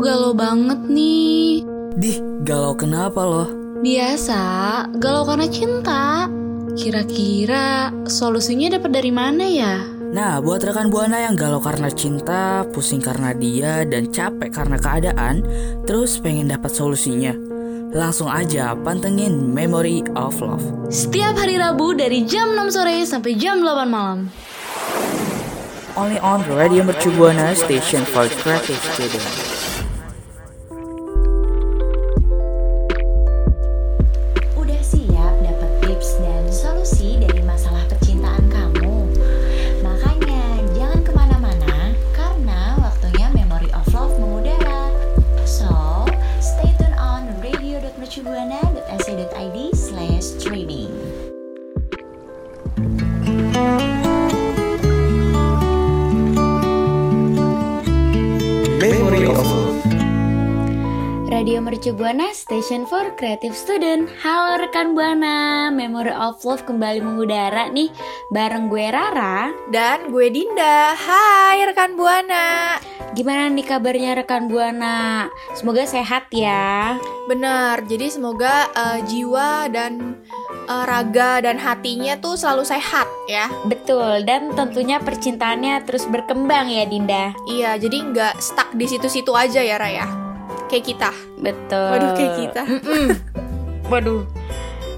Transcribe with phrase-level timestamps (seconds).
[0.00, 1.62] galau banget nih.
[2.00, 3.48] Dih, galau kenapa loh?
[3.84, 4.40] Biasa,
[4.96, 6.26] galau karena cinta.
[6.74, 9.84] Kira-kira solusinya dapat dari mana ya?
[10.10, 15.46] Nah, buat rekan Buana yang galau karena cinta, pusing karena dia, dan capek karena keadaan,
[15.86, 17.30] terus pengen dapat solusinya,
[17.94, 20.90] langsung aja pantengin Memory of Love.
[20.90, 24.34] Setiap hari Rabu dari jam 6 sore sampai jam 8 malam.
[25.94, 29.59] Only on Radio Mercu Buana Station for Creative Student.
[62.60, 67.88] Buana Station for Creative Student Halo rekan Buana Memory of Love kembali mengudara nih
[68.28, 70.92] Bareng gue Rara Dan gue Dinda.
[70.92, 72.76] Hai rekan Buana.
[73.16, 75.32] Gimana nih kabarnya rekan Buana?
[75.56, 77.00] Semoga sehat ya
[77.32, 77.80] Bener.
[77.88, 80.20] Jadi semoga eh, jiwa dan
[80.68, 83.48] eh, raga dan hatinya tuh selalu sehat ya.
[83.72, 89.64] Betul, dan tentunya percintaannya terus berkembang ya Dinda Iya, jadi nggak stuck di situ-situ aja
[89.64, 90.29] ya Raya.
[90.70, 91.10] Kayak kita.
[91.42, 92.62] Betul Waduh kayak kita.
[93.90, 94.22] Waduh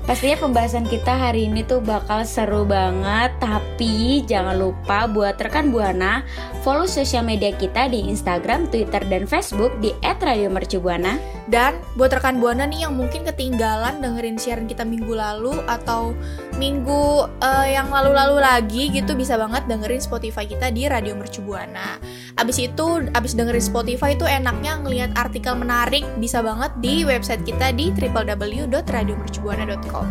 [0.03, 6.27] Pastinya pembahasan kita hari ini tuh bakal seru banget Tapi jangan lupa buat rekan Buana
[6.63, 11.19] Follow sosial media kita di Instagram, Twitter, dan Facebook di @radiomercubuana.
[11.51, 16.15] Dan buat rekan Buana nih yang mungkin ketinggalan dengerin siaran kita minggu lalu atau
[16.61, 21.99] minggu eh, yang lalu-lalu lagi gitu bisa banget dengerin Spotify kita di Radio Mercu Buana.
[22.39, 27.75] Abis itu, abis dengerin Spotify itu enaknya ngelihat artikel menarik bisa banget di website kita
[27.75, 30.07] di www.radiomercubuana.com.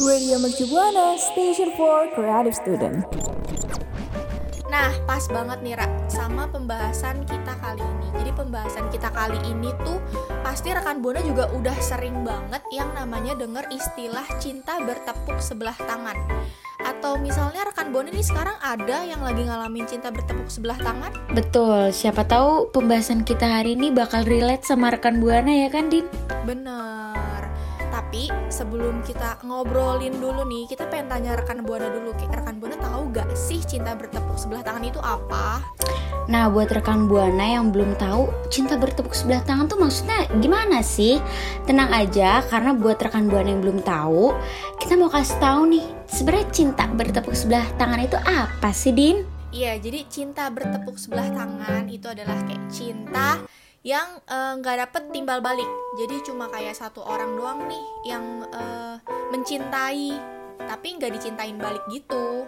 [0.00, 3.04] Radio Mercu Buana, Station for Creative Student.
[4.70, 8.08] Nah, pas banget nih Ra, sama pembahasan kita kali ini.
[8.22, 9.98] Jadi pembahasan kita kali ini tuh
[10.46, 16.14] pasti rekan Buana juga udah sering banget yang namanya denger istilah cinta bertepuk sebelah tangan.
[16.86, 21.12] Atau misalnya rekan Buana ini sekarang ada yang lagi ngalamin cinta bertepuk sebelah tangan?
[21.34, 26.06] Betul, siapa tahu pembahasan kita hari ini bakal relate sama rekan Buana ya kan, Din?
[26.46, 27.19] Bener.
[28.10, 32.10] Tapi sebelum kita ngobrolin dulu nih, kita pengen tanya rekan Buana dulu.
[32.18, 35.62] Kayak rekan Buana tahu gak sih cinta bertepuk sebelah tangan itu apa?
[36.26, 41.22] Nah, buat rekan Buana yang belum tahu, cinta bertepuk sebelah tangan tuh maksudnya gimana sih?
[41.70, 44.34] Tenang aja, karena buat rekan Buana yang belum tahu,
[44.82, 49.22] kita mau kasih tahu nih, sebenarnya cinta bertepuk sebelah tangan itu apa sih, Din?
[49.54, 53.38] Iya, jadi cinta bertepuk sebelah tangan itu adalah kayak cinta
[53.80, 55.68] yang eh, nggak dapet timbal balik.
[55.96, 58.96] Jadi cuma kayak satu orang doang nih yang eh,
[59.32, 60.12] mencintai,
[60.68, 62.44] tapi nggak dicintain balik gitu.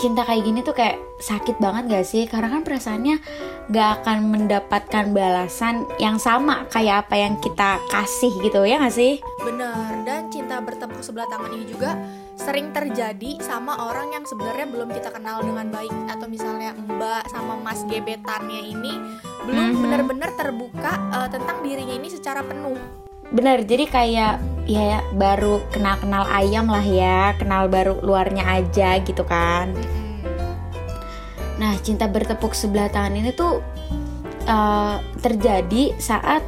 [0.00, 2.24] Cinta kayak gini tuh kayak sakit banget gak sih?
[2.24, 3.20] Karena kan perasaannya
[3.68, 9.20] gak akan mendapatkan balasan yang sama kayak apa yang kita kasih gitu, ya gak sih?
[9.44, 12.00] Bener, dan cinta bertepuk sebelah tangan ini juga
[12.32, 17.60] sering terjadi sama orang yang sebenarnya belum kita kenal dengan baik atau misalnya Mbak sama
[17.60, 18.94] Mas gebetannya ini
[19.46, 19.80] belum Mhm.
[19.80, 22.76] benar-benar terbuka eh, tentang dirinya ini secara penuh.
[23.30, 24.32] Bener, jadi kayak
[24.66, 29.70] ya, ya baru kenal-kenal ayam lah ya, kenal baru luarnya aja gitu kan.
[31.62, 33.62] Nah, cinta bertepuk sebelah tangan ini tuh
[34.50, 36.42] uh, terjadi saat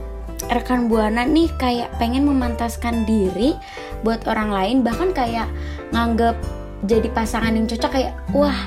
[0.50, 3.54] rekan buana nih kayak pengen memantaskan diri
[4.02, 5.46] buat orang lain, bahkan kayak
[5.94, 6.34] nganggep
[6.82, 8.58] jadi pasangan yang cocok kayak wah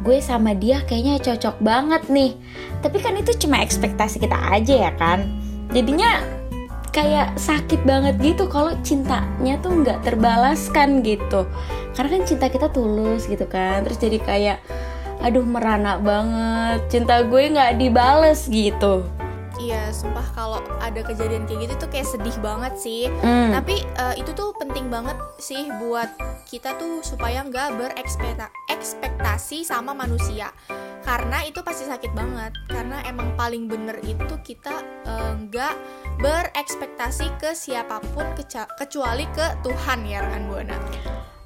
[0.00, 2.32] gue sama dia kayaknya cocok banget nih.
[2.80, 5.28] Tapi kan itu cuma ekspektasi kita aja ya kan.
[5.70, 6.40] Jadinya
[6.90, 11.46] kayak sakit banget gitu kalau cintanya tuh nggak terbalaskan gitu
[11.94, 14.58] karena kan cinta kita tulus gitu kan terus jadi kayak
[15.22, 19.06] aduh merana banget cinta gue nggak dibales gitu
[19.60, 23.12] Iya, sumpah kalau ada kejadian kayak gitu tuh kayak sedih banget sih.
[23.20, 26.08] Hmm, Tapi eh, itu tuh penting banget sih buat
[26.48, 30.48] kita tuh supaya nggak berekspektasi sama manusia.
[31.04, 32.56] Karena itu pasti sakit banget.
[32.72, 34.72] Karena emang paling bener itu kita
[35.04, 35.74] eh, nggak
[36.24, 38.24] berekspektasi ke siapa pun
[38.76, 40.76] kecuali ke Tuhan ya rekan buana.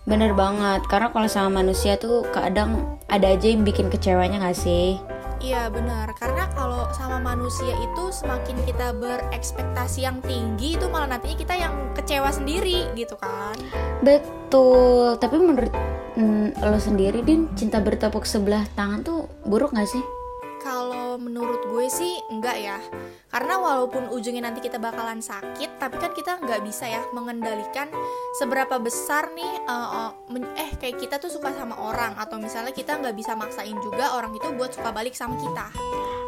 [0.05, 5.01] bener banget karena kalau sama manusia tuh kadang ada aja yang bikin kecewanya nggak sih
[5.41, 6.84] Iya benar, karena kalau
[7.25, 13.17] manusia itu semakin kita berekspektasi yang tinggi itu malah nantinya kita yang kecewa sendiri gitu
[13.17, 13.57] kan.
[14.05, 15.17] betul.
[15.17, 15.73] Tapi menurut
[16.21, 20.05] mm, lo sendiri din cinta bertepuk sebelah tangan tuh buruk nggak sih?
[20.61, 22.79] Kalau menurut gue sih enggak ya.
[23.33, 27.89] Karena walaupun ujungnya nanti kita bakalan sakit tapi kan kita nggak bisa ya mengendalikan
[28.37, 30.13] seberapa besar nih uh,
[30.61, 34.33] eh kayak kita tuh suka sama orang atau misalnya kita nggak bisa maksain juga orang
[34.37, 35.67] itu buat suka balik sama kita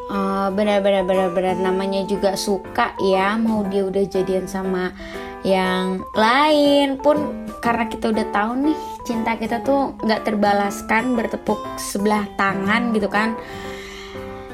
[0.07, 4.95] Oh, benar-benar benar-benar namanya juga suka ya mau dia udah jadian sama
[5.43, 7.03] yang lain.
[7.03, 13.11] Pun karena kita udah tahu nih cinta kita tuh nggak terbalaskan bertepuk sebelah tangan gitu
[13.11, 13.35] kan.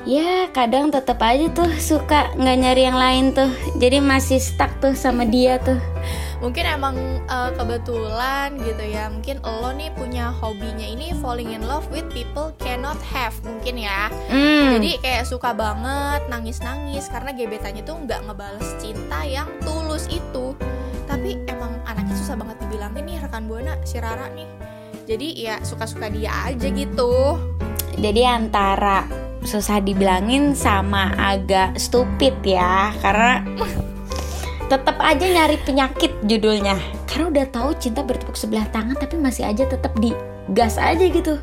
[0.08, 3.52] Ya kadang tetap aja tuh suka nggak nyari yang lain tuh.
[3.76, 5.91] Jadi masih stuck tuh sama dia tuh
[6.42, 6.98] mungkin emang
[7.30, 12.50] uh, kebetulan gitu ya mungkin lo nih punya hobinya ini falling in love with people
[12.58, 14.10] cannot have mungkin ya.
[14.26, 14.82] Mm.
[14.82, 20.58] jadi kayak suka banget nangis nangis karena gebetannya tuh nggak ngebales cinta yang tulus itu.
[21.06, 24.48] Tapi emang anaknya susah banget dibilangin nih rekan buana si Rara nih.
[25.06, 27.38] Jadi ya suka-suka dia aja gitu.
[28.02, 29.06] Jadi antara
[29.46, 33.42] susah dibilangin sama agak stupid ya karena
[34.72, 36.80] tetap aja nyari penyakit judulnya.
[37.04, 40.16] Karena udah tahu cinta bertepuk sebelah tangan tapi masih aja tetap di
[40.56, 41.36] gas aja gitu.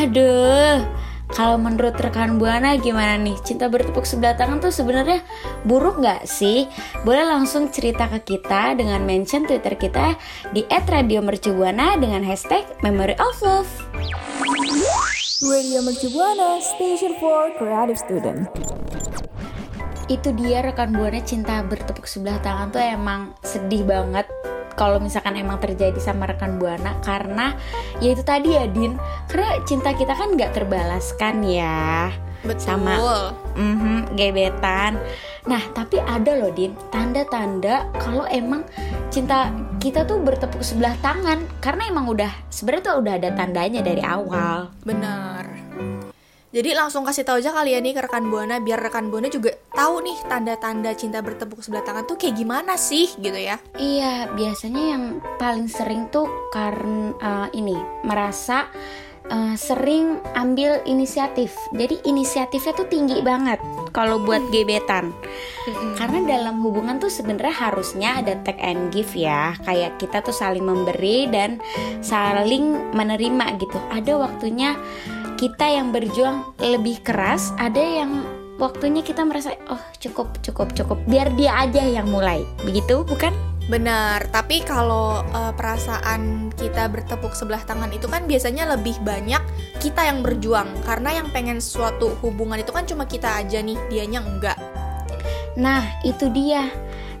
[0.00, 0.80] Aduh
[1.26, 3.34] kalau menurut rekan buana gimana nih?
[3.42, 5.26] Cinta bertepuk sebelah tangan tuh sebenarnya
[5.66, 6.70] buruk nggak sih?
[7.02, 10.14] Boleh langsung cerita ke kita dengan mention twitter kita
[10.54, 13.70] di @radiomercubuana dengan hashtag memory of love.
[15.44, 18.48] Radio Mercubuana, Station for Creative Student.
[20.06, 24.30] Itu dia rekan buana cinta bertepuk sebelah tangan tuh emang sedih banget
[24.76, 27.56] kalau misalkan emang terjadi sama rekan buana karena
[27.98, 29.00] ya itu tadi ya Din
[29.32, 32.12] karena cinta kita kan nggak terbalaskan ya
[32.44, 32.60] Betul.
[32.60, 32.94] sama
[33.56, 35.00] mm -hmm, gebetan
[35.48, 38.68] nah tapi ada loh Din tanda-tanda kalau emang
[39.08, 39.48] cinta
[39.80, 44.74] kita tuh bertepuk sebelah tangan karena emang udah sebenarnya tuh udah ada tandanya dari awal.
[44.82, 45.55] Benar.
[46.54, 50.00] Jadi langsung kasih tahu aja kalian nih ke rekan buana biar rekan buana juga tahu
[50.06, 53.58] nih tanda-tanda cinta bertepuk sebelah tangan tuh kayak gimana sih gitu ya.
[53.76, 55.04] Iya, biasanya yang
[55.42, 57.74] paling sering tuh karena uh, ini
[58.06, 58.70] merasa
[59.30, 61.52] uh, sering ambil inisiatif.
[61.74, 63.58] Jadi inisiatifnya tuh tinggi banget
[63.90, 65.10] kalau buat gebetan.
[65.96, 69.56] Karena dalam hubungan tuh sebenarnya harusnya ada take and give ya.
[69.64, 71.58] Kayak kita tuh saling memberi dan
[72.04, 73.78] saling menerima gitu.
[73.90, 74.76] Ada waktunya
[75.36, 78.24] kita yang berjuang lebih keras, ada yang
[78.56, 82.42] waktunya kita merasa oh cukup cukup cukup biar dia aja yang mulai.
[82.64, 83.36] Begitu bukan?
[83.66, 89.42] Benar, tapi kalau uh, perasaan kita bertepuk sebelah tangan itu kan biasanya lebih banyak
[89.82, 94.22] kita yang berjuang karena yang pengen suatu hubungan itu kan cuma kita aja nih, dianya
[94.22, 94.54] enggak.
[95.58, 96.70] Nah, itu dia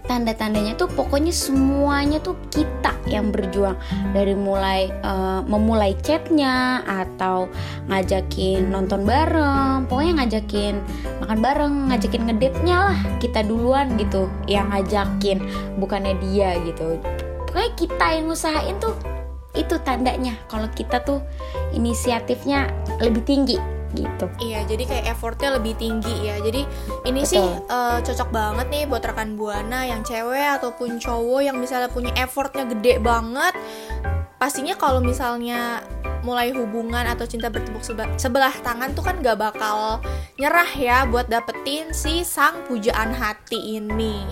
[0.06, 3.78] tanda-tandanya tuh pokoknya semuanya tuh kita yang berjuang.
[4.10, 7.50] Dari mulai uh, memulai chatnya atau
[7.90, 10.74] ngajakin nonton bareng pokoknya ngajakin
[11.22, 15.42] makan bareng ngajakin ngedate-nya lah kita duluan gitu yang ngajakin
[15.78, 16.98] bukannya dia gitu.
[17.46, 18.96] Pokoknya kita yang usahain tuh
[19.56, 20.36] itu tandanya.
[20.50, 21.22] Kalau kita tuh
[21.72, 22.68] inisiatifnya
[23.00, 24.26] lebih tinggi gitu.
[24.42, 26.40] Iya, jadi kayak effortnya lebih tinggi ya.
[26.42, 26.66] Jadi
[27.06, 27.30] ini Betul.
[27.30, 32.12] sih uh, cocok banget nih buat rekan buana yang cewek ataupun cowok yang misalnya punya
[32.18, 33.54] effortnya gede banget.
[34.36, 35.80] Pastinya kalau misalnya
[36.26, 40.02] mulai hubungan atau cinta bertepuk sebelah, sebelah tangan tuh kan gak bakal
[40.42, 44.26] nyerah ya buat dapetin si sang pujaan hati ini.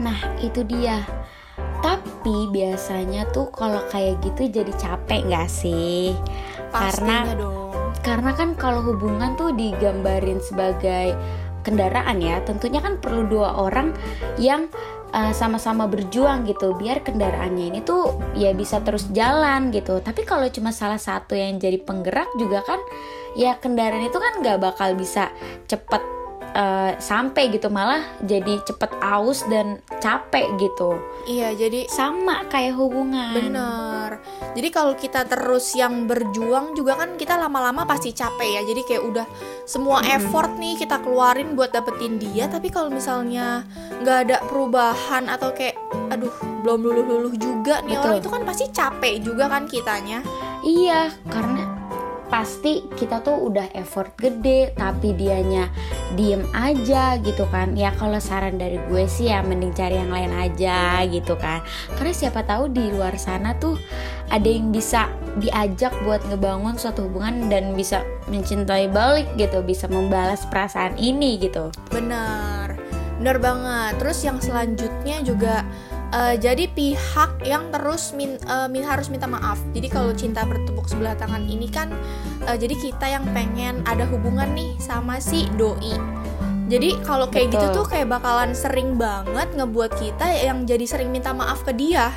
[0.00, 1.04] Nah, itu dia.
[1.84, 6.16] Tapi biasanya tuh kalau kayak gitu jadi capek gak sih?
[6.72, 11.16] Pastinya Karena dong karena kan kalau hubungan tuh digambarin sebagai
[11.64, 13.96] kendaraan ya tentunya kan perlu dua orang
[14.36, 14.68] yang
[15.16, 20.04] uh, sama-sama berjuang gitu biar kendaraannya ini tuh ya bisa terus jalan gitu.
[20.04, 22.78] Tapi kalau cuma salah satu yang jadi penggerak juga kan
[23.32, 25.32] ya kendaraan itu kan nggak bakal bisa
[25.64, 26.23] cepet
[26.54, 30.96] uh, sampai gitu malah jadi cepet aus dan capek gitu.
[31.28, 33.34] Iya jadi sama kayak hubungan.
[33.34, 34.22] Bener.
[34.54, 38.62] Jadi kalau kita terus yang berjuang juga kan kita lama-lama pasti capek ya.
[38.64, 39.26] Jadi kayak udah
[39.66, 40.14] semua hmm.
[40.16, 42.46] effort nih kita keluarin buat dapetin dia.
[42.46, 43.66] Tapi kalau misalnya
[44.00, 45.76] nggak ada perubahan atau kayak
[46.08, 46.32] aduh
[46.64, 48.04] belum luluh-luluh juga nih Betul.
[48.08, 50.24] orang itu kan pasti capek juga kan kitanya.
[50.64, 51.73] Iya karena
[52.34, 55.70] pasti kita tuh udah effort gede tapi dianya
[56.18, 57.78] diem aja gitu kan.
[57.78, 61.62] Ya kalau saran dari gue sih ya mending cari yang lain aja gitu kan.
[61.94, 63.78] Karena siapa tahu di luar sana tuh
[64.34, 65.06] ada yang bisa
[65.38, 71.70] diajak buat ngebangun suatu hubungan dan bisa mencintai balik gitu bisa membalas perasaan ini gitu.
[71.94, 72.74] Benar.
[73.22, 73.92] Benar banget.
[74.02, 75.62] Terus yang selanjutnya juga
[76.14, 79.58] eh, jadi pihak yang terus min, eh, min- harus minta maaf.
[79.74, 81.90] Jadi kalau cinta bertepuk sebelah tangan ini kan
[82.46, 85.98] eh, jadi kita yang pengen ada hubungan nih sama si doi.
[86.64, 87.76] Jadi kalau kayak gitu Betul.
[87.76, 92.08] tuh kayak bakalan sering banget ngebuat kita yang jadi sering minta maaf ke dia.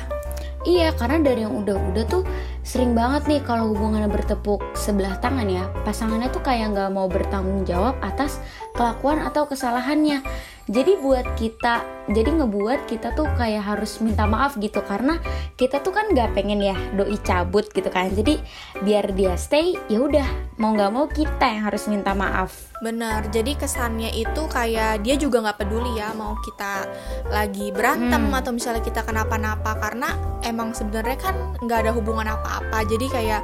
[0.66, 2.26] Iya, karena dari yang udah-udah tuh
[2.66, 7.62] sering banget nih kalau hubungannya bertepuk sebelah tangan ya, pasangannya tuh kayak nggak mau bertanggung
[7.62, 8.42] jawab atas
[8.74, 10.20] kelakuan atau kesalahannya.
[10.68, 11.80] Jadi buat kita,
[12.12, 15.16] jadi ngebuat kita tuh kayak harus minta maaf gitu karena
[15.56, 18.12] kita tuh kan nggak pengen ya doi cabut gitu kan.
[18.12, 18.36] Jadi
[18.84, 20.28] biar dia stay, ya udah
[20.60, 22.68] mau nggak mau kita yang harus minta maaf.
[22.84, 26.84] Benar, jadi kesannya itu kayak dia juga nggak peduli ya mau kita
[27.32, 28.36] lagi berantem Hmm.
[28.36, 31.34] atau misalnya kita kenapa-napa karena emang sebenarnya kan
[31.64, 32.84] nggak ada hubungan apa-apa.
[32.84, 33.40] Jadi kayak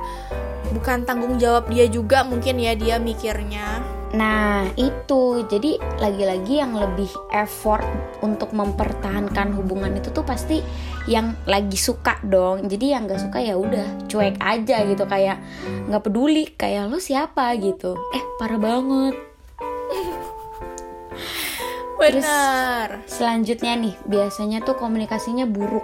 [0.76, 3.80] bukan tanggung jawab dia juga mungkin ya dia mikirnya.
[4.14, 7.82] Nah, itu jadi lagi-lagi yang lebih effort
[8.22, 10.62] untuk mempertahankan hubungan itu tuh pasti
[11.10, 12.70] yang lagi suka dong.
[12.70, 15.42] Jadi yang gak suka ya udah cuek aja gitu kayak
[15.90, 17.98] nggak peduli kayak lo siapa gitu.
[18.14, 19.14] Eh parah banget.
[22.04, 22.88] Terus- Benar.
[23.08, 25.82] Selanjutnya nih, biasanya tuh komunikasinya buruk.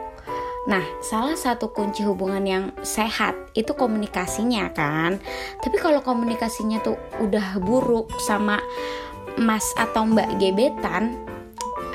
[0.68, 5.16] Nah, salah satu kunci hubungan yang sehat itu komunikasinya kan.
[5.64, 8.60] Tapi kalau komunikasinya tuh udah buruk sama
[9.40, 11.16] Mas atau Mbak gebetan,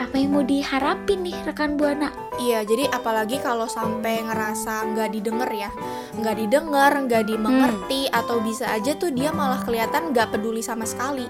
[0.01, 2.09] apa yang mau diharapin nih rekan buana?
[2.41, 5.69] Iya, jadi apalagi kalau sampai ngerasa nggak didengar ya,
[6.17, 11.29] nggak didengar, nggak dimengerti, atau bisa aja tuh dia malah kelihatan nggak peduli sama sekali.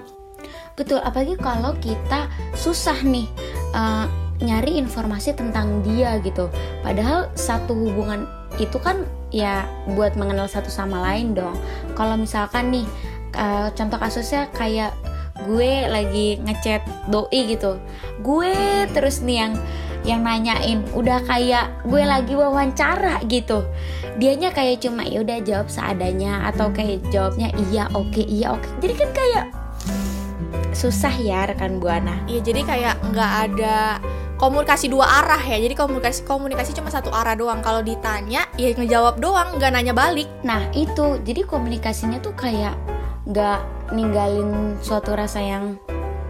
[0.72, 3.28] Betul, apalagi kalau kita susah nih
[3.76, 6.48] eh, nyari informasi tentang dia gitu.
[6.84, 11.56] Padahal satu hubungan itu kan ya buat mengenal satu sama lain dong.
[11.96, 12.86] Kalau misalkan nih
[13.36, 14.92] eh, contoh kasusnya kayak
[15.44, 16.80] gue lagi ngechat
[17.12, 17.76] doi gitu,
[18.24, 18.56] gue
[18.96, 19.54] terus nih yang
[20.06, 23.66] yang nanyain udah kayak gue lagi wawancara gitu
[24.22, 28.94] dianya kayak cuma ya udah jawab seadanya atau kayak jawabnya iya oke iya oke jadi
[28.94, 29.44] kan kayak
[30.76, 33.98] susah ya rekan buana Iya, jadi kayak nggak ada
[34.36, 35.58] komunikasi dua arah ya.
[35.60, 37.60] Jadi komunikasi komunikasi cuma satu arah doang.
[37.60, 40.28] Kalau ditanya, ya ngejawab doang, nggak nanya balik.
[40.44, 42.76] nah itu jadi komunikasinya tuh kayak
[43.26, 45.74] nggak ninggalin suatu rasa yang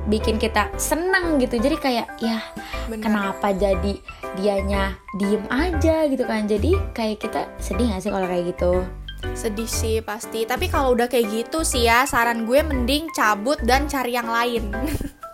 [0.06, 2.38] bikin kita senang gitu jadi kayak ya
[2.86, 3.02] Benar.
[3.02, 3.98] kenapa jadi
[4.38, 8.86] dianya diem aja gitu kan jadi kayak kita sedih gak sih kalau kayak gitu
[9.32, 10.44] Sedih sih pasti.
[10.44, 14.70] Tapi kalau udah kayak gitu sih ya, saran gue mending cabut dan cari yang lain.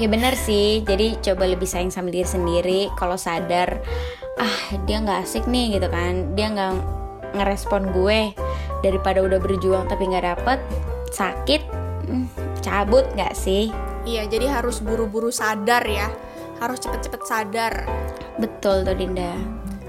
[0.00, 3.84] Ya bener sih, jadi coba lebih sayang sama diri sendiri Kalau sadar,
[4.40, 6.72] ah dia nggak asik nih gitu kan Dia nggak
[7.36, 8.32] ngerespon gue
[8.80, 10.56] Daripada udah berjuang tapi nggak dapet
[11.12, 11.60] Sakit,
[12.08, 12.26] hmm,
[12.64, 13.68] cabut nggak sih?
[14.08, 16.08] iya, jadi harus buru-buru sadar ya.
[16.60, 17.74] Harus cepet-cepet sadar.
[18.40, 19.36] Betul tuh Dinda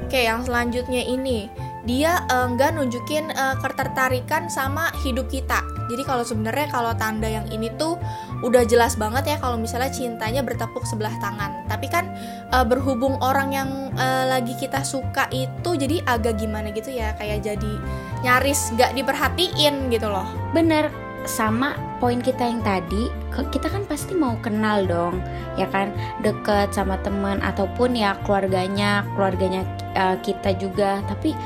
[0.08, 1.48] Oke, yang selanjutnya ini
[1.88, 5.64] dia eh, nggak nunjukin eh, ketertarikan sama hidup kita.
[5.88, 7.96] Jadi kalau sebenarnya kalau tanda yang ini tuh
[8.42, 11.66] udah jelas banget ya kalau misalnya cintanya bertepuk sebelah tangan.
[11.70, 12.10] Tapi kan
[12.52, 17.46] eh, berhubung orang yang eh, lagi kita suka itu jadi agak gimana gitu ya, kayak
[17.46, 17.74] jadi
[18.22, 20.26] nyaris nggak diperhatiin gitu loh.
[20.52, 20.90] Bener,
[21.26, 23.10] sama poin kita yang tadi
[23.54, 25.22] Kita kan pasti mau kenal dong
[25.54, 25.94] Ya kan,
[26.26, 29.62] deket sama teman Ataupun ya keluarganya Keluarganya
[29.94, 31.38] eh, kita juga Tapi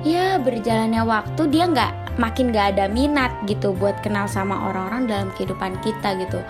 [0.00, 5.28] ya berjalannya waktu Dia nggak makin nggak ada minat gitu Buat kenal sama orang-orang dalam
[5.36, 6.40] kehidupan kita gitu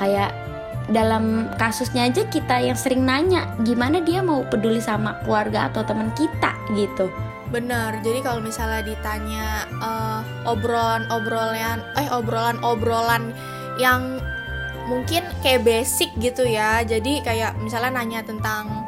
[0.00, 0.34] Kayak
[0.90, 6.12] dalam kasusnya aja kita yang sering nanya Gimana dia mau peduli sama keluarga atau teman
[6.16, 7.08] kita gitu
[7.54, 13.30] Bener, jadi kalau misalnya ditanya eh, obrolan-obrolan, eh obrolan-obrolan
[13.78, 14.18] yang
[14.90, 16.82] mungkin kayak basic gitu ya.
[16.82, 18.83] Jadi kayak misalnya nanya tentang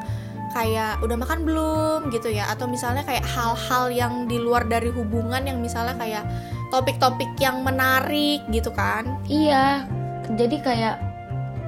[0.56, 5.44] kayak udah makan belum gitu ya, atau misalnya kayak hal-hal yang di luar dari hubungan
[5.44, 6.24] yang misalnya kayak
[6.72, 9.20] topik-topik yang menarik gitu kan.
[9.28, 9.84] Iya,
[10.32, 10.96] jadi kayak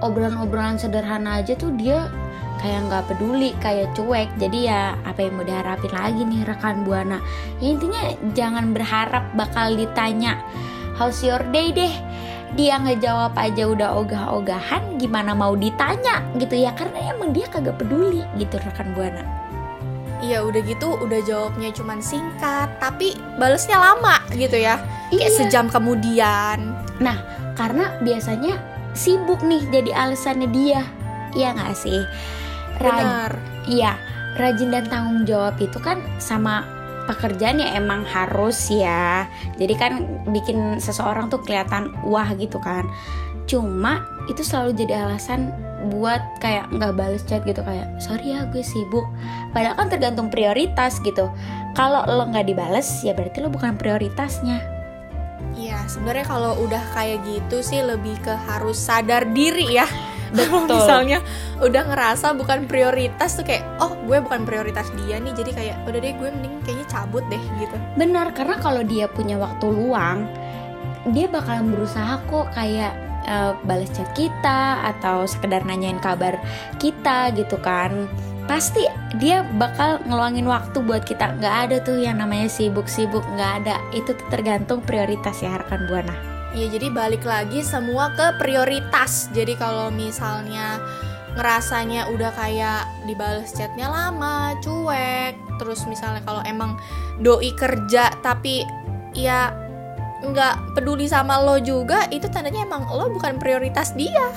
[0.00, 2.09] obrolan-obrolan sederhana aja tuh dia
[2.59, 4.33] kayak nggak peduli, kayak cuek.
[4.40, 7.21] Jadi ya apa yang mau diharapin lagi nih rekan buana?
[7.62, 8.02] Ya intinya
[8.35, 10.40] jangan berharap bakal ditanya
[10.99, 11.95] how's your day deh.
[12.57, 16.73] Dia ngejawab aja udah ogah-ogahan, gimana mau ditanya gitu ya?
[16.73, 19.21] Karena emang dia kagak peduli gitu rekan buana.
[20.19, 24.81] Iya udah gitu udah jawabnya cuman singkat tapi balesnya lama gitu ya.
[25.12, 25.38] Kayak Iya.
[25.38, 26.75] sejam kemudian.
[27.55, 28.55] karena biasanya
[28.95, 30.83] sibuk nih jadi alasannya dia.
[31.35, 32.02] Iya nggak sih?
[32.78, 33.33] Raj- Benar.
[33.67, 33.93] Iya,
[34.38, 36.62] rajin dan tanggung jawab itu kan sama
[37.09, 39.25] pekerjaan ya emang harus ya.
[39.57, 39.93] Jadi kan
[40.29, 42.85] bikin seseorang tuh kelihatan wah gitu kan.
[43.49, 45.49] Cuma itu selalu jadi alasan
[45.88, 49.07] buat kayak nggak bales chat gitu kayak sorry ya gue sibuk
[49.55, 51.31] padahal kan tergantung prioritas gitu
[51.79, 54.59] kalau lo nggak dibales ya berarti lo bukan prioritasnya
[55.59, 59.91] Iya, sebenarnya kalau udah kayak gitu sih lebih ke harus sadar diri ya.
[60.37, 60.76] Kalau Betul.
[60.76, 61.18] misalnya
[61.58, 65.99] udah ngerasa bukan prioritas tuh kayak, oh gue bukan prioritas dia nih, jadi kayak udah
[66.00, 67.76] deh gue mending kayaknya cabut deh gitu.
[67.97, 70.28] benar karena kalau dia punya waktu luang
[71.12, 72.92] dia bakalan berusaha kok kayak
[73.25, 76.37] eh, balas chat kita atau sekedar nanyain kabar
[76.76, 78.08] kita gitu kan.
[78.49, 78.80] Pasti
[79.20, 81.37] dia bakal ngeluangin waktu buat kita.
[81.37, 83.76] Nggak ada tuh yang namanya sibuk-sibuk nggak ada.
[83.92, 89.28] Itu tergantung prioritas ya rekan buana Iya, jadi balik lagi semua ke prioritas.
[89.37, 90.81] Jadi kalau misalnya
[91.37, 96.75] ngerasanya udah kayak dibales chatnya lama, cuek, terus misalnya kalau emang
[97.21, 98.64] doi kerja tapi
[99.12, 99.52] ya
[100.25, 104.33] nggak peduli sama lo juga, itu tandanya emang lo bukan prioritas dia.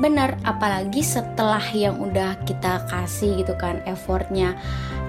[0.00, 4.56] benar apalagi setelah yang udah kita kasih gitu kan effortnya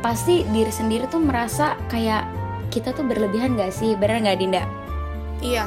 [0.03, 2.27] pasti diri sendiri tuh merasa kayak
[2.73, 4.67] kita tuh berlebihan gak sih bener nggak Dinda
[5.41, 5.65] Iya.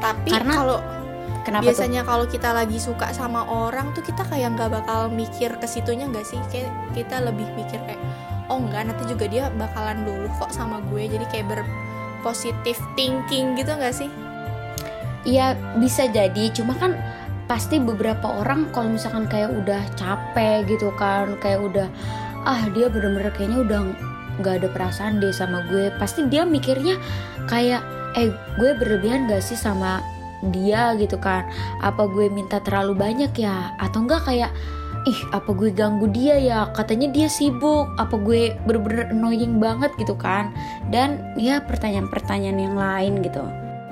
[0.00, 0.78] Tapi Karena- kalau
[1.44, 5.66] kenapa biasanya kalau kita lagi suka sama orang tuh kita kayak nggak bakal mikir ke
[5.68, 6.40] situnya nggak sih?
[6.48, 8.00] Kayak kita lebih mikir kayak
[8.52, 11.08] oh enggak nanti juga dia bakalan dulu kok sama gue.
[11.08, 14.10] Jadi kayak berpositif thinking gitu nggak sih?
[15.24, 16.92] Iya bisa jadi, cuma kan
[17.48, 21.88] pasti beberapa orang kalau misalkan kayak udah capek gitu kan, kayak udah
[22.44, 23.80] ah dia bener-bener kayaknya udah
[24.40, 27.00] nggak ada perasaan deh sama gue, pasti dia mikirnya
[27.48, 27.80] kayak
[28.14, 30.02] eh gue berlebihan gak sih sama
[30.50, 31.46] dia gitu kan?
[31.80, 33.74] Apa gue minta terlalu banyak ya?
[33.80, 34.50] Atau enggak kayak
[35.04, 36.68] ih apa gue ganggu dia ya?
[36.72, 40.52] Katanya dia sibuk, apa gue bener-bener annoying banget gitu kan?
[40.88, 43.44] Dan ya pertanyaan-pertanyaan yang lain gitu.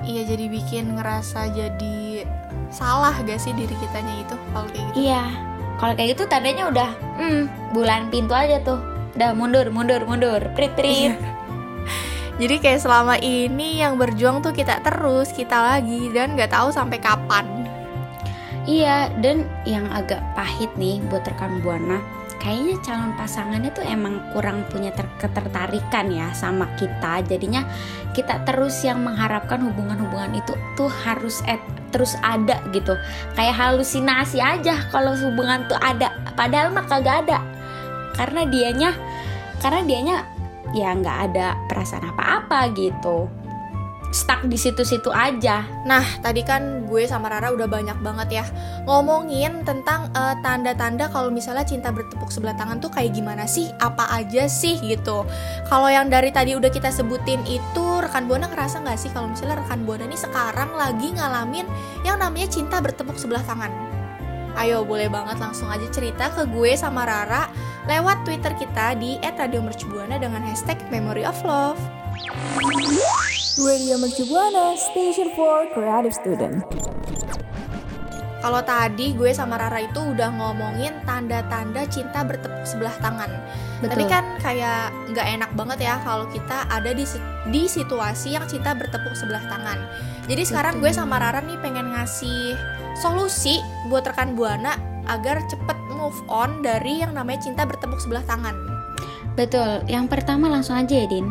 [0.03, 2.27] Iya jadi bikin ngerasa jadi
[2.73, 4.97] salah gak sih diri kitanya itu kalau kayak gitu?
[5.07, 5.23] Iya,
[5.79, 8.81] kalau kayak gitu tandanya udah, hmm, bulan pintu aja tuh.
[9.13, 11.13] Udah mundur, mundur, mundur, prit, prit.
[12.41, 16.97] Jadi kayak selama ini yang berjuang tuh kita terus, kita lagi dan nggak tahu sampai
[16.97, 17.45] kapan.
[18.63, 21.99] Iya, dan yang agak pahit nih buat rekan Buana,
[22.39, 27.21] kayaknya calon pasangannya tuh emang kurang punya ter- ketertarikan ya sama kita.
[27.27, 27.67] Jadinya
[28.15, 32.95] kita terus yang mengharapkan hubungan-hubungan itu tuh harus et- terus ada gitu.
[33.35, 37.43] Kayak halusinasi aja kalau hubungan tuh ada, padahal mah kagak ada.
[38.15, 38.95] Karena dianya
[39.59, 40.17] karena dianya
[40.73, 43.29] ya nggak ada perasaan apa-apa gitu.
[44.13, 45.65] Stuck di situ-situ aja.
[45.89, 48.45] Nah, tadi kan gue sama Rara udah banyak banget ya
[48.85, 53.73] ngomongin tentang eh, tanda-tanda kalau misalnya cinta bertepuk sebelah tangan tuh kayak gimana sih?
[53.81, 55.25] Apa aja sih gitu.
[55.65, 59.65] Kalau yang dari tadi udah kita sebutin itu rekan Buana ngerasa nggak sih kalau misalnya
[59.65, 61.65] rekan Buana nih sekarang lagi ngalamin
[62.05, 63.92] yang namanya cinta bertepuk sebelah tangan?
[64.53, 67.49] Ayo boleh banget langsung aja cerita ke gue sama Rara
[67.89, 71.81] lewat Twitter kita di @radiomercubuana dengan hashtag Memory of Love.
[73.53, 76.65] Radio Mercu Buana, station for creative student.
[78.43, 83.31] Kalau tadi gue sama Rara itu udah ngomongin tanda-tanda cinta bertepuk sebelah tangan.
[83.79, 87.07] Tapi kan kayak nggak enak banget ya kalau kita ada di
[87.51, 89.79] di situasi yang cinta bertepuk sebelah tangan.
[90.27, 92.55] Jadi sekarang gue sama Rara nih pengen ngasih
[92.97, 94.77] solusi buat rekan Buana
[95.09, 98.55] agar cepet move on dari yang namanya cinta bertepuk sebelah tangan.
[99.33, 101.27] Betul, yang pertama langsung aja ya Din.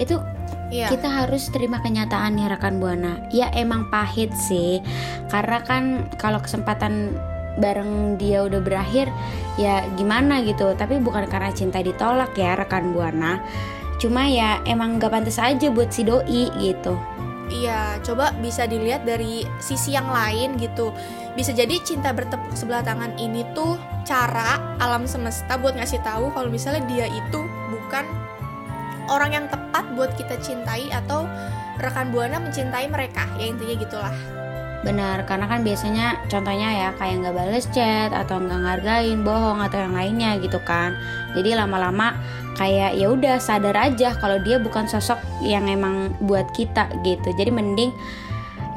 [0.00, 0.18] Itu
[0.66, 0.90] Iya.
[0.90, 3.22] kita harus terima kenyataan nih rekan Buana.
[3.30, 4.82] Ya emang pahit sih.
[5.30, 7.14] Karena kan kalau kesempatan
[7.56, 9.08] bareng dia udah berakhir
[9.56, 10.76] Ya gimana gitu.
[10.76, 13.40] Tapi bukan karena cinta ditolak ya rekan Buana.
[13.96, 16.92] Cuma ya emang gak pantas aja buat si doi gitu
[17.46, 20.90] Iya, coba bisa dilihat dari sisi yang lain gitu.
[21.38, 26.50] Bisa jadi cinta bertepuk sebelah tangan ini tuh cara alam semesta buat ngasih tahu kalau
[26.50, 28.02] misalnya dia itu bukan
[29.06, 31.30] orang yang tepat buat kita cintai atau
[31.78, 33.30] rekan buana mencintai mereka.
[33.38, 34.16] Ya intinya gitulah.
[34.86, 39.82] Benar, karena kan biasanya contohnya ya kayak nggak bales chat atau nggak ngargain, bohong atau
[39.82, 40.94] yang lainnya gitu kan.
[41.34, 42.14] Jadi lama-lama
[42.54, 47.34] kayak ya udah sadar aja kalau dia bukan sosok yang emang buat kita gitu.
[47.34, 47.90] Jadi mending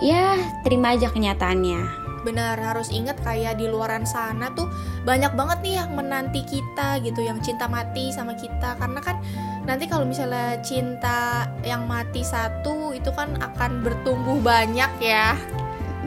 [0.01, 0.33] ya
[0.65, 2.09] terima aja kenyataannya.
[2.25, 4.67] Benar, harus ingat kayak di luaran sana tuh
[5.05, 8.75] banyak banget nih yang menanti kita gitu, yang cinta mati sama kita.
[8.81, 9.21] Karena kan
[9.63, 15.37] nanti kalau misalnya cinta yang mati satu itu kan akan bertumbuh banyak ya.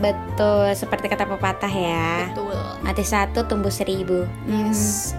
[0.01, 2.33] Betul, seperti kata pepatah ya.
[2.33, 2.57] Betul.
[2.81, 4.25] Mati satu tumbuh seribu.
[4.49, 4.73] Hmm.
[4.73, 5.13] Yes.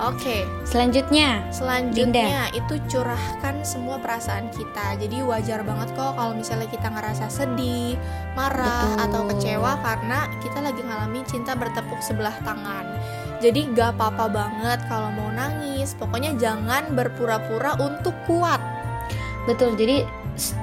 [0.00, 4.96] Oke, Selanjutnya, selanjutnya itu curahkan semua perasaan kita.
[4.96, 8.00] Jadi wajar banget kok kalau misalnya kita ngerasa sedih,
[8.32, 9.04] marah Betul.
[9.04, 12.88] atau kecewa karena kita lagi ngalamin cinta bertepuk sebelah tangan.
[13.44, 15.92] Jadi gak apa-apa banget kalau mau nangis.
[15.92, 18.60] Pokoknya jangan berpura-pura untuk kuat.
[19.44, 20.08] Betul, jadi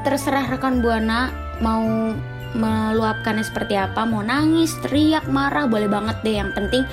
[0.01, 1.29] terserah rekan Buana
[1.61, 2.13] mau
[2.57, 6.35] meluapkannya seperti apa, mau nangis, teriak, marah, boleh banget deh.
[6.35, 6.83] Yang penting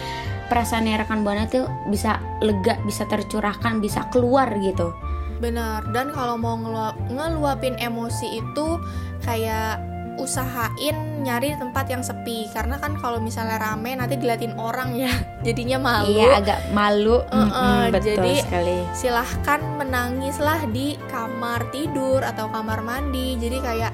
[0.44, 4.92] perasaannya rekan Buana tuh bisa lega, bisa tercurahkan, bisa keluar gitu.
[5.34, 5.88] Benar.
[5.90, 8.78] Dan kalau mau ngelu- ngeluapin emosi itu
[9.20, 9.80] kayak
[10.14, 15.10] usahain nyari tempat yang sepi karena kan kalau misalnya rame nanti diliatin orang ya
[15.46, 17.18] jadinya malu Iya, agak malu.
[17.24, 18.78] Uh-uh, Mm-mm, betul jadi- sekali.
[18.94, 23.92] silahkan menangislah di kamar tidur atau kamar mandi jadi kayak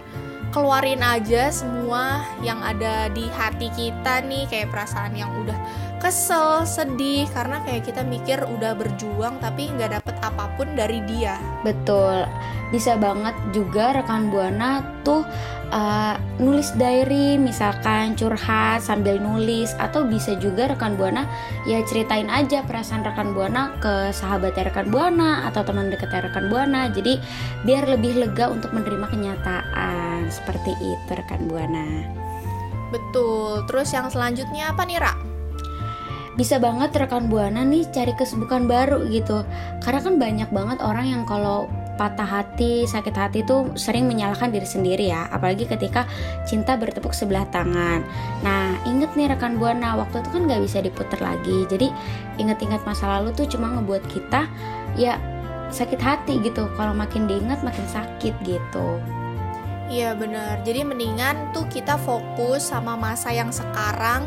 [0.51, 5.57] keluarin aja semua yang ada di hati kita nih kayak perasaan yang udah
[6.01, 11.37] kesel sedih karena kayak kita mikir udah berjuang tapi nggak dapet apa pun dari dia
[11.61, 12.25] Betul.
[12.71, 15.27] Bisa banget juga rekan Buana tuh
[15.75, 21.27] uh, nulis diary, misalkan curhat sambil nulis atau bisa juga rekan Buana
[21.67, 26.89] ya ceritain aja perasaan rekan Buana ke sahabatnya rekan Buana atau teman dekatnya rekan Buana.
[26.95, 27.19] Jadi
[27.67, 30.31] biar lebih lega untuk menerima kenyataan.
[30.31, 31.87] Seperti itu rekan Buana.
[32.91, 35.30] betul terus yang selanjutnya apa nih Ra?
[36.41, 39.45] Bisa banget rekan buana nih cari kesibukan baru gitu.
[39.85, 41.69] Karena kan banyak banget orang yang kalau
[42.01, 45.29] patah hati sakit hati tuh sering menyalahkan diri sendiri ya.
[45.29, 46.09] Apalagi ketika
[46.49, 48.01] cinta bertepuk sebelah tangan.
[48.41, 51.69] Nah inget nih rekan buana waktu itu kan nggak bisa diputar lagi.
[51.69, 51.93] Jadi
[52.41, 54.49] inget-inget masa lalu tuh cuma ngebuat kita
[54.97, 55.21] ya
[55.69, 56.73] sakit hati gitu.
[56.73, 58.97] Kalau makin diingat makin sakit gitu.
[59.91, 64.23] Iya bener, jadi mendingan tuh kita fokus sama masa yang sekarang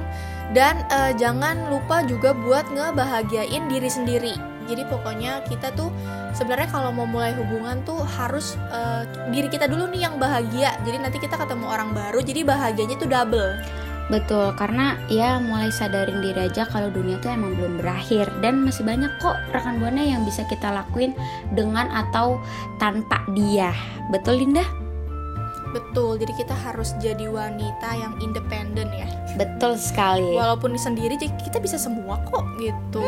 [0.51, 4.35] dan eh, jangan lupa juga buat ngebahagiain diri sendiri.
[4.63, 5.91] Jadi pokoknya kita tuh
[6.31, 10.75] sebenarnya kalau mau mulai hubungan tuh harus eh, diri kita dulu nih yang bahagia.
[10.83, 13.51] Jadi nanti kita ketemu orang baru, jadi bahagianya tuh double.
[14.11, 18.83] Betul, karena ya mulai sadarin diri aja kalau dunia tuh emang belum berakhir dan masih
[18.83, 21.15] banyak kok rekan buana yang bisa kita lakuin
[21.55, 22.35] dengan atau
[22.83, 23.71] tanpa dia.
[24.11, 24.82] Betul Linda?
[25.73, 29.09] Betul, jadi kita harus jadi wanita yang independen ya.
[29.33, 30.37] Betul sekali.
[30.37, 33.01] Walaupun sendiri kita bisa semua kok gitu.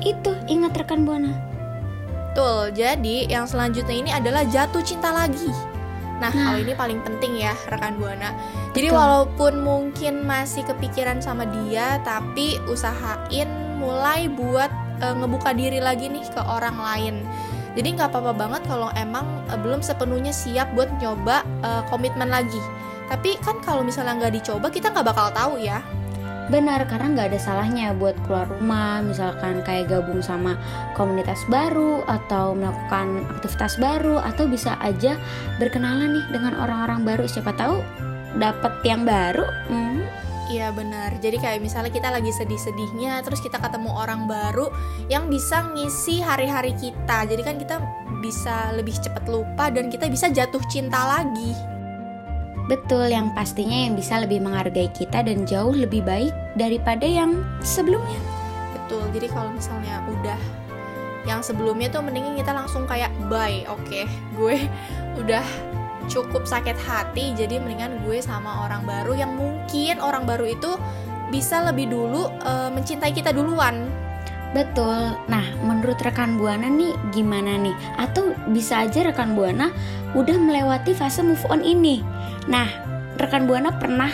[0.00, 1.36] Itu ingat rekan buana.
[2.32, 5.50] Betul, jadi yang selanjutnya ini adalah jatuh cinta lagi.
[6.18, 8.34] Nah, kalau ini paling penting ya, rekan Buana.
[8.74, 8.98] Jadi Betul.
[8.98, 13.46] walaupun mungkin masih kepikiran sama dia, tapi usahain
[13.78, 17.14] mulai buat eh, ngebuka diri lagi nih ke orang lain.
[17.78, 22.58] Jadi nggak apa-apa banget kalau emang eh, belum sepenuhnya siap buat nyoba eh, komitmen lagi.
[23.06, 25.80] Tapi kan kalau misalnya nggak dicoba, kita nggak bakal tahu ya.
[26.48, 30.56] Benar, karena nggak ada salahnya buat keluar rumah, misalkan kayak gabung sama
[30.96, 35.20] komunitas baru atau melakukan aktivitas baru atau bisa aja
[35.60, 37.28] berkenalan nih dengan orang-orang baru.
[37.28, 37.84] Siapa tahu
[38.40, 39.44] dapat yang baru.
[39.68, 40.00] Hmm,
[40.48, 41.12] Iya benar.
[41.20, 44.72] Jadi kayak misalnya kita lagi sedih-sedihnya, terus kita ketemu orang baru
[45.12, 47.28] yang bisa ngisi hari-hari kita.
[47.28, 47.76] Jadi kan kita
[48.24, 51.52] bisa lebih cepat lupa dan kita bisa jatuh cinta lagi.
[52.68, 58.20] Betul, yang pastinya yang bisa lebih menghargai kita dan jauh lebih baik daripada yang sebelumnya.
[58.76, 59.04] Betul.
[59.12, 60.40] Jadi kalau misalnya udah
[61.28, 63.68] yang sebelumnya tuh mendingin kita langsung kayak bye.
[63.68, 64.56] Oke, gue
[65.20, 65.44] udah
[66.08, 67.36] cukup sakit hati.
[67.36, 69.57] Jadi mendingan gue sama orang baru yang mungkin
[70.00, 70.74] orang baru itu
[71.28, 73.88] bisa lebih dulu eh, mencintai kita duluan.
[74.56, 75.12] Betul.
[75.28, 77.76] Nah, menurut rekan Buana nih gimana nih?
[78.00, 79.68] Atau bisa aja rekan Buana
[80.16, 82.00] udah melewati fase move on ini.
[82.48, 82.64] Nah,
[83.20, 84.08] rekan Buana pernah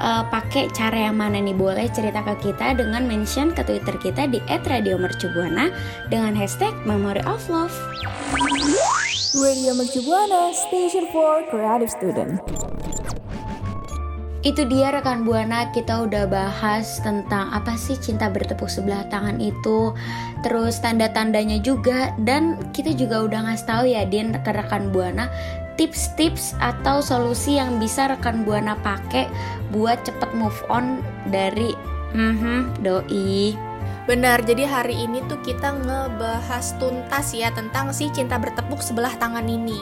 [0.00, 1.52] eh, pakai cara yang mana nih?
[1.52, 5.68] Boleh cerita ke kita dengan mention ke Twitter kita di @radiomercubuana
[6.08, 7.76] dengan hashtag Memory of Love.
[9.34, 12.93] Radio Mercu Buana, Station for Creative Student.
[14.44, 19.96] Itu dia rekan Buana, kita udah bahas tentang apa sih cinta bertepuk sebelah tangan itu,
[20.44, 25.32] terus tanda-tandanya juga, dan kita juga udah ngasih tahu ya Din ke rekan Buana
[25.80, 29.26] tips-tips atau solusi yang bisa rekan Buana pakai
[29.72, 31.00] buat cepet move on
[31.32, 31.72] dari
[32.12, 33.56] mhm, doi.
[34.04, 39.48] Benar, jadi hari ini tuh kita ngebahas tuntas ya tentang si cinta bertepuk sebelah tangan
[39.48, 39.80] ini.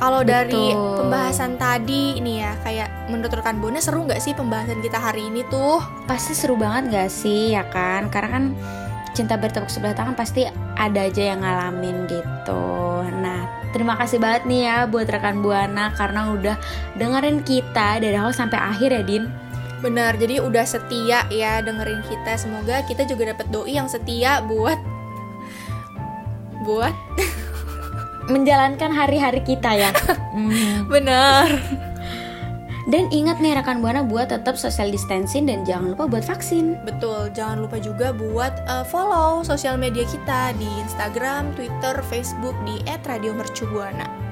[0.00, 4.96] Kalau dari pembahasan tadi ini ya, kayak menurut rekan Bona seru nggak sih pembahasan kita
[4.96, 5.76] hari ini tuh?
[6.08, 8.08] Pasti seru banget gak sih ya kan?
[8.08, 8.44] Karena kan
[9.12, 10.48] cinta bertepuk sebelah tangan pasti
[10.80, 12.64] ada aja yang ngalamin gitu.
[13.20, 13.44] Nah,
[13.76, 16.56] terima kasih banget nih ya buat rekan Buana karena udah
[16.96, 19.28] dengerin kita dari awal sampai akhir ya Din.
[19.84, 22.40] Benar, jadi udah setia ya dengerin kita.
[22.40, 24.80] Semoga kita juga dapat doi yang setia buat
[26.64, 26.96] buat
[28.30, 29.90] Menjalankan hari-hari kita ya.
[30.32, 30.86] Mhm.
[30.94, 31.50] benar.
[32.90, 36.74] Dan ingat nih rekan Buana buat tetap social distancing dan jangan lupa buat vaksin.
[36.82, 42.82] Betul, jangan lupa juga buat uh, follow sosial media kita di Instagram, Twitter, Facebook di
[43.06, 44.30] @radiomercubuana.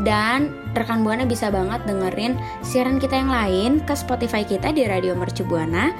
[0.00, 5.12] Dan rekan Buana bisa banget dengerin siaran kita yang lain ke Spotify kita di Radio
[5.12, 5.92] Mercu Buana.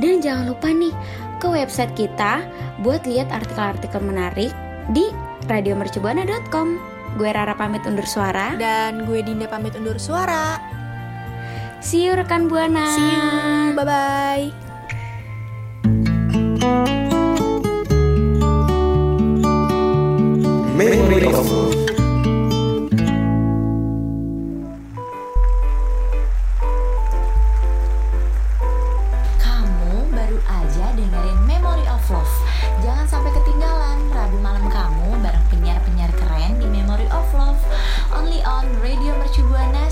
[0.00, 0.96] Dan jangan lupa nih
[1.38, 2.40] ke website kita
[2.80, 4.50] buat lihat artikel-artikel menarik
[4.96, 5.12] di
[5.46, 6.68] radiomercubuana.com.
[7.14, 8.58] Gue Rara pamit undur suara.
[8.58, 10.58] Dan gue Dinda pamit undur suara.
[11.84, 12.88] See you rekan Buana.
[12.96, 13.76] See you.
[13.76, 14.48] Bye bye.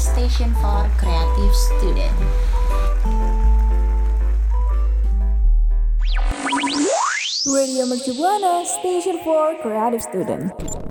[0.03, 2.19] Station for Creative Student.
[7.47, 8.13] Radio Mercu
[8.67, 10.82] Station for Creative Student.